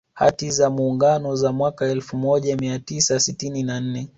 [0.13, 4.09] Hati za Muungano za mwaka elfu mojaia Tisa sitini na nne